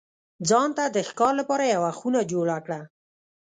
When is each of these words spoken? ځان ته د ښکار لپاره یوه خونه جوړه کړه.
ځان 0.49 0.69
ته 0.77 0.83
د 0.95 0.97
ښکار 1.09 1.33
لپاره 1.41 1.63
یوه 1.75 1.91
خونه 1.99 2.19
جوړه 2.31 2.57
کړه. 2.65 2.81